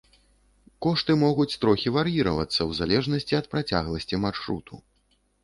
[0.85, 4.83] Кошты могуць трохі вар'іравацца ў залежнасці ад працягласці маршруту.